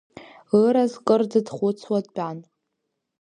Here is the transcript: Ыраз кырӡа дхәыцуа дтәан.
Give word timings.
Ыраз 0.63 0.93
кырӡа 1.05 1.39
дхәыцуа 1.45 1.99
дтәан. 2.05 2.37